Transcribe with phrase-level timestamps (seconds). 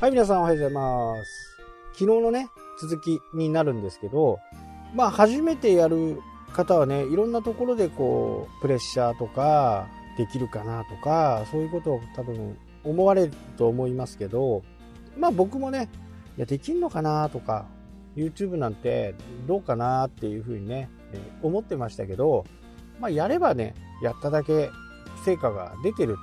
[0.00, 1.58] はい、皆さんおはようございます。
[1.92, 2.48] 昨日のね、
[2.80, 4.38] 続きになるんですけど、
[4.94, 6.22] まあ、初めてやる
[6.54, 14.62] 方はね、いろんなところでこう、プレッシャーとか、できるかなとか、そういうことを多分思われると思いますけど、
[15.18, 15.90] まあ僕もね、
[16.38, 17.66] いや、できんのかなとか、
[18.16, 19.14] YouTube なんて
[19.46, 20.88] どうかなっていうふうにね、
[21.42, 22.46] 思ってましたけど、
[23.00, 24.70] まあやればね、やっただけ
[25.26, 26.16] 成果が出てる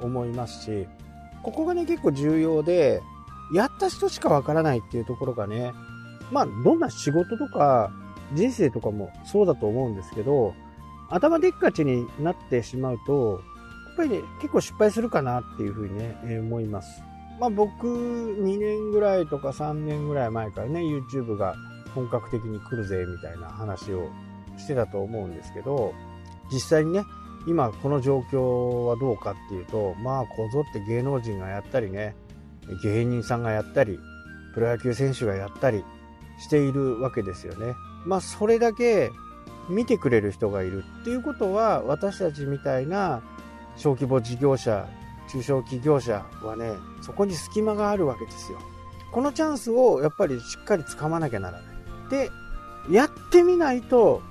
[0.00, 0.86] と思いますし、
[1.42, 3.00] ここがね、結構重要で、
[3.52, 5.72] やった人しかわからないっていうところがね、
[6.30, 7.92] まあどんな仕事とか
[8.32, 10.54] 人生とかもそうだと思うんですけど、
[11.10, 13.42] 頭でっかちになってしまうと、
[13.88, 17.02] やっぱりね、結構失敗するかなっていうふうにね、え思います。
[17.38, 21.54] まあ僕、2年ぐらいとか3年ぐらい前からね、YouTube が
[21.94, 24.08] 本格的に来るぜ、みたいな話を
[24.56, 25.92] してたと思うんですけど、
[26.50, 27.04] 実際にね、
[27.46, 32.14] 今この状況はどうかっていうと、まあこぞって芸能人がやったりね、
[32.82, 33.98] 芸人さんがやったり、
[34.54, 35.84] プロ野球選手がやったり
[36.38, 37.74] しているわけですよね。
[38.04, 39.10] まあそれだけ
[39.68, 43.22] 見てくれる人がいるっていうことは私たちみたいな
[43.76, 44.88] 小規模事業者
[45.28, 48.58] 中小企業者はねそこに隙間があるわけですよ。
[49.12, 51.76] このチャンスをやっぱりしっかり掴まなきゃならない。
[52.10, 52.30] で
[52.90, 54.22] やってみないと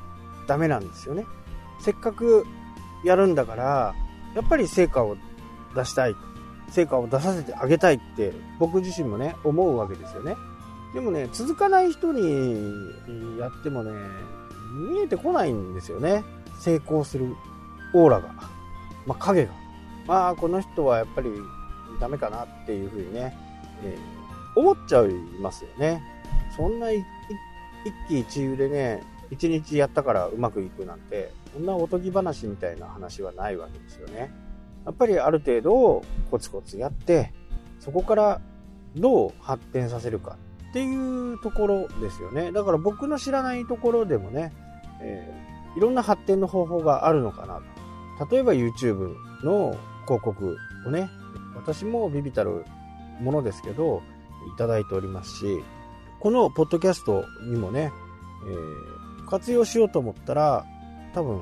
[0.47, 1.25] ダメなんですよね。
[1.79, 2.45] せっかく
[3.05, 3.95] やるんだから
[4.35, 5.17] やっぱり成果を
[5.75, 6.15] 出したい。
[6.71, 10.35] 成果を出させてあげたいって僕自身もね思うわけですよね。
[10.93, 13.91] でもね続かない人にやってもね
[14.91, 16.23] 見えてこないんですよね。
[16.59, 17.35] 成功する
[17.93, 18.33] オーラが、
[19.05, 19.51] まあ、影が。
[20.07, 21.29] まあこの人はやっぱり
[21.99, 23.37] ダメかなっていうふうにね、
[23.83, 24.21] えー
[24.55, 25.07] 思っちゃい
[25.41, 26.03] ますよね。
[26.55, 27.03] そんな一
[28.09, 34.31] 喜一憂でね一日やったからうまくいくなんてそんなおとぎ話みたいな話はないわけですよね。
[34.85, 37.33] やっぱりある程度コツコツやって
[37.79, 38.41] そこから
[38.95, 40.37] どう発展させるか
[40.69, 42.51] っていうところですよね。
[42.51, 44.53] だから僕の知らないところでもね、
[45.01, 47.61] えーいろんな発展の方法があるのかな
[48.29, 51.09] 例えば YouTube の広告をね
[51.55, 52.65] 私もビビたる
[53.21, 54.01] ものですけど
[54.53, 55.63] いただいておりますし
[56.19, 57.91] このポッドキャストにもね、
[58.45, 60.65] えー活用しようと思ったら
[61.13, 61.39] 多分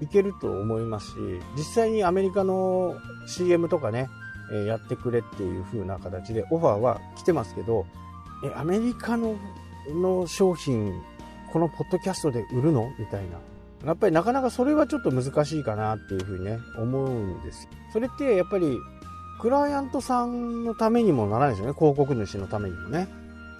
[0.00, 1.14] いけると思いますし
[1.56, 2.94] 実際にアメリカの
[3.26, 4.08] CM とかね、
[4.66, 7.86] やってくれっていう風な形でオファーは来てますけど
[8.44, 9.36] えアメリカの
[9.88, 10.92] の商品
[11.52, 13.38] このポッドキャストで売るのみたいな。
[13.84, 17.66] やっぱりなかなかそれはちょっと難しいかなっていうふうにね思うんです。
[17.92, 18.78] それってやっぱり
[19.40, 21.72] クライアントさんのためにもならないですよね。
[21.72, 23.08] 広告主のためにもね。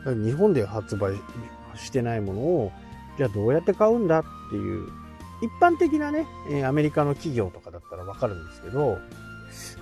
[0.04, 1.14] 日本で発売
[1.74, 2.72] してないものを
[3.16, 4.88] じゃあどうやって買うんだっていう
[5.42, 8.98] 一般的なねえアメリカの企業とかだったらわかるんですけど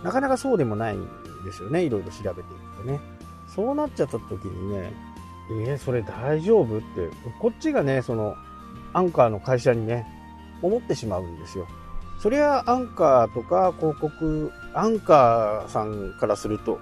[0.03, 1.05] なかなかそうでもないん
[1.45, 3.01] ですよねいろいろ調べていくとね。
[3.55, 4.93] そうなっちゃった時にね
[5.51, 6.85] えーそれ大丈夫って
[7.41, 8.37] こっちがねその
[8.93, 10.07] アンカーの会社にね
[10.63, 11.67] 思ってしまうんですよ。
[12.21, 16.79] そりゃアンカーとか広告アンカーさんからすると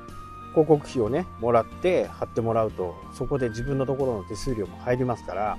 [0.53, 5.59] 広告費をねもらって貼ってもらうとそこで自分のところの手数料も入りますから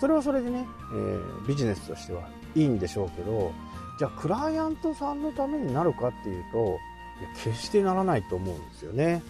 [0.00, 2.22] それはそれでね、えービジネスとしては
[2.54, 3.52] いいんでしょうけど
[3.98, 6.78] じゃあクライアントさんのためになるかっていうと
[7.20, 9.22] いや決してならないと思うんですよね。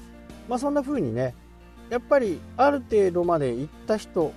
[0.48, 1.34] まあそんな風にね
[1.90, 4.32] やっぱりある程度まで行った人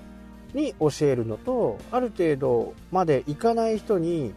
[0.54, 4.34] に教えるのとある程度まで行かない人に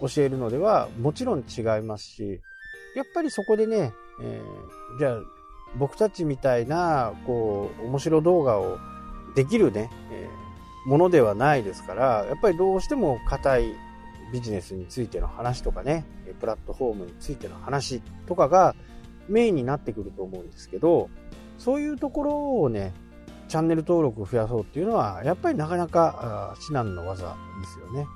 [0.00, 2.40] 教えるのではもちろん違いますし
[2.94, 3.92] やっぱりそこでね、
[4.22, 5.18] えーじゃあ
[5.78, 8.78] 僕たちみたいなこう面白動画を
[9.34, 10.46] できるね、えー
[10.88, 13.74] ものではないですからやっぱりどうしても硬い
[14.32, 16.04] ビジネスについての話とかね
[16.40, 18.74] プラットフォームについての話とかが
[19.28, 21.10] メインになってくると思うんですけど
[21.58, 22.92] そういうところをね
[23.48, 28.06] チャンネル登録を増やそうっていうのはやっぱりなかなか至難の技ですよね。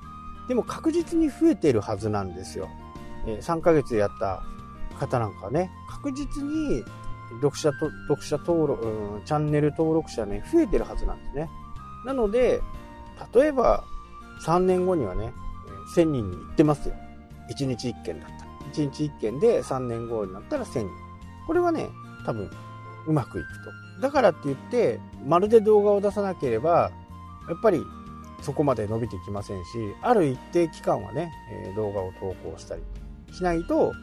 [0.47, 2.67] でも確実に増えてるはずなんですよ、
[3.25, 4.43] え3ヶ月やった
[4.99, 6.83] 方なんかね確実に
[7.41, 11.49] 読者と読者登録、チャンネル登録者ね増えてるはずなんですね。
[12.05, 12.61] なので
[13.33, 13.85] 例えば
[14.41, 15.33] 3年後にはね
[15.95, 16.95] 1000人に行ってますよ。
[17.49, 18.45] 1日1件だった。
[18.45, 20.89] ら1日1件で3年後になったら1000人。
[21.47, 21.89] これはね
[22.25, 22.49] 多分
[23.07, 24.01] うまくいくと。
[24.01, 26.91] だからって言ってまるで動画を出さなければ
[27.47, 27.81] やっぱり
[28.41, 29.69] そこまで伸びてきませんし
[30.01, 32.81] ある一定期間はね、え動画を投稿したり
[33.31, 33.93] しないと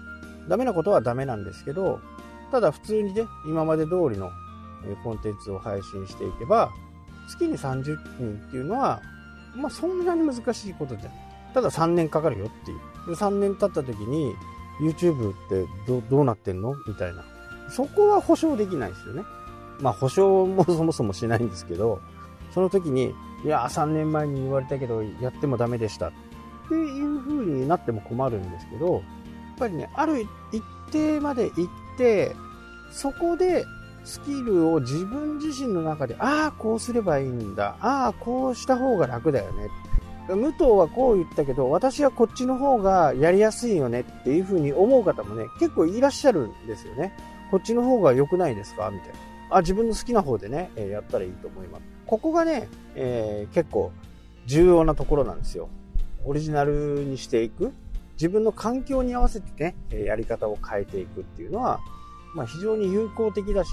[0.49, 2.01] ダメなことはダメなんですけど
[2.51, 4.31] ただ普通にね今まで通りの
[5.03, 6.71] コンテンツを配信していけば
[7.29, 9.03] 月に30人っていうのは
[9.57, 11.28] まあそんなに難しいことじゃない。
[11.55, 12.79] ただ3年かかるよっていう。
[13.09, 14.35] で3年経った時に
[14.81, 15.67] YouTube って
[16.09, 16.75] どうなってんの？
[16.87, 17.25] みたいな。
[17.71, 19.25] そこは保証できないですよね。
[19.81, 22.01] まあ保証もそもそもしないんですけど、
[22.53, 23.15] その時に、
[23.45, 26.09] いや、3年前に言われたけど、やってもダメでした。
[26.09, 26.13] っ
[26.69, 29.03] ていう風になっても困るんですけど、やっ
[29.59, 31.67] ぱりね、ある一定まで行っ
[31.97, 32.35] て、
[32.91, 33.65] そこで
[34.05, 37.77] スキルを自分自身の中で、ああ、こうすればいいんだ。
[37.81, 39.69] ああ、こうした方が楽だよね。
[40.29, 47.13] 武藤はこう言ったけど、私はこっちの方がやりやすいよねっていう風に思う方もね、結構いらっしゃるんですよね。
[47.51, 48.91] こっちの方が良くないですか？
[48.91, 49.15] みたいな。
[49.57, 51.83] あ、自分の好きな方でね、えやったらいいと思います。
[52.07, 53.91] ここがね、えー、結構
[54.47, 55.69] 重要なところなんですよ。
[56.25, 57.73] オリジナルにしていく。
[58.15, 61.79] 自分の環境に合わせてね、やり方を変えていくっていうのは、
[62.35, 63.71] まあ、非常に有効的だし、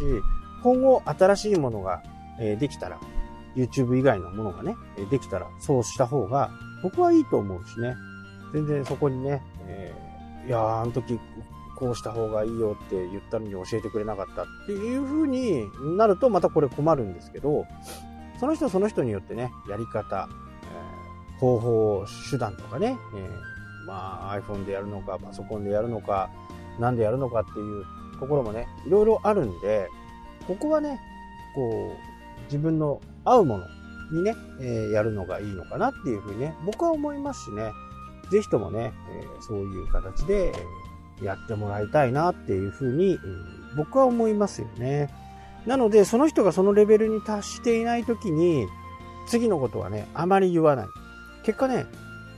[0.62, 2.04] 今後新しいものが
[2.38, 3.00] できたら、
[3.56, 4.76] YouTube 以外のものがね、
[5.10, 6.52] できたら、そうした方が、
[6.84, 7.96] 僕はいいと思うしね。
[8.54, 11.20] 全然そこにね、えー、いやー、あの時、
[11.78, 15.66] こうした方がいいよって言ったのに教えてくれなかったっていう風に
[15.98, 17.66] なると、またこれ困るんですけど、
[18.40, 20.30] その人その人によってね、やり方、
[20.64, 26.30] えー、方法、手段とかね、えー、まあ iPhone でやるのか、パソコンでやるのか、
[26.80, 27.86] 何でやるのかっていう
[28.20, 29.90] ところもね、いろいろあるんで、
[30.48, 31.00] ここはね、
[31.56, 33.66] こう、自分の合うもの
[34.12, 37.72] にね、えー、やるのがいいのかなっていうふうにね、僕は思いますしね、
[38.32, 40.54] ぜひともね、えー、そういう形で、
[41.22, 43.20] やってもらいたいなっていうふうに、
[43.78, 45.10] 僕は思いますよね。
[45.66, 48.68] なので、その人がそのレベルに達していないときに、
[49.28, 50.88] 次のことはね、あまり言わない。
[51.44, 51.86] 結果ね、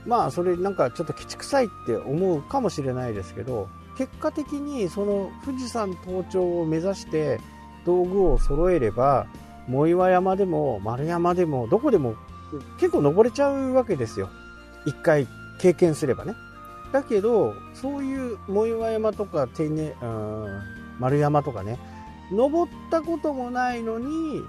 [0.06, 7.40] まあ、それなんかちょっときちくさいって思うかもしれないですけど、結果的にその富士山登頂を目指して
[7.84, 9.26] 道具を揃えれば、
[9.68, 12.14] 藻岩山でも丸山でもどこでも
[12.78, 14.30] 結構登れちゃうわけですよ。
[14.86, 15.26] 一回
[15.58, 16.34] 経験すればね。
[16.92, 19.92] だけど、そういう藻岩山とか天然、
[20.98, 21.78] 丸山とかね、
[22.32, 24.42] 登ったこともないのに、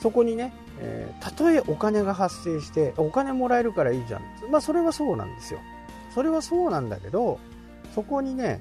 [0.00, 4.22] そこにね、えー、たとえお金が発生して、お金もらえるからいいじゃん。
[4.50, 5.60] まあ、それはそうなんですよ。
[6.14, 7.38] それはそうなんだけど、
[7.94, 8.60] そこにね、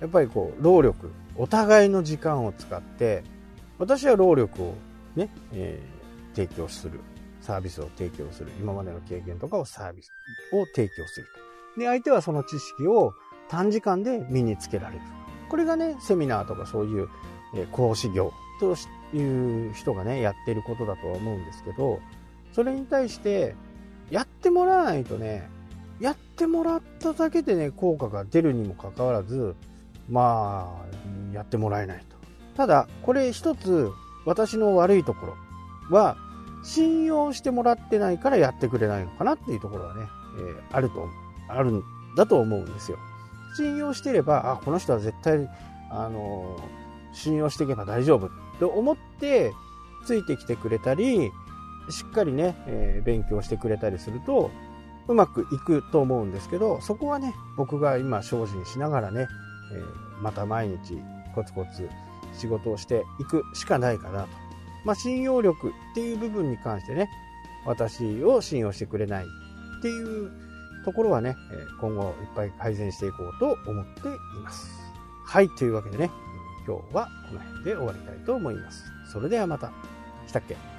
[0.00, 3.22] やっぱりこう、労力、お互いの時間を使って、
[3.78, 4.74] 私は労力を
[5.16, 7.00] ね、えー、提供する。
[7.44, 8.50] サービスを提供する。
[8.58, 10.10] 今までの経験とかをサービス
[10.54, 11.26] を提供する
[11.74, 11.80] と。
[11.80, 13.12] で、相手はその知識を
[13.48, 15.02] 短時間で身につけられる。
[15.50, 17.08] これがね、セミナーとかそういう、
[17.54, 18.74] え講師業と
[19.14, 22.00] いう人がね、やってることだとは思うんですけど、
[22.52, 23.54] それに対して、
[24.10, 25.48] やってもらわないとね、
[26.00, 29.54] やってもらっただけでね、効果が出るにもかかわらず、
[30.08, 30.82] ま
[31.32, 32.16] あ、やってもらえないと。
[32.56, 33.90] ただ、これ一つ、
[34.24, 36.16] 私の悪いところは、
[36.62, 41.08] 信用してもらってないからやってくれないのかなっていうところはね、えー、あると、
[41.48, 41.82] あるん
[42.16, 42.98] だと思うんですよ。
[43.56, 45.48] 信用してれば、あ、この人は絶対、
[45.90, 49.52] あのー、信用していけば大丈夫と思って、
[50.06, 51.30] ついてきてくれたり、
[51.90, 54.50] しっかりね、えー、勉強してくれたりすると、
[55.06, 59.28] うまくいくと思うんですけど、そこはね、僕が今精進しながらね、
[59.72, 60.98] えー、また毎日
[61.34, 61.88] コツコツ
[62.38, 64.28] 仕事をしていくしかないかなと。
[64.84, 67.08] まあ、信用力っていう部分に関してね、
[67.64, 70.30] 私を信用してくれないっていう
[70.84, 71.36] ところはね、
[71.80, 74.10] 今後いっぱい改善していこうと思ってい
[74.42, 74.70] ます。
[75.24, 76.10] はい、というわけでね、
[76.66, 78.84] 今日はこの辺で終わりたいと思います。
[79.10, 79.72] それではまた。
[80.26, 80.73] したっけ？